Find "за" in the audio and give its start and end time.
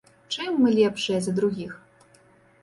1.27-1.35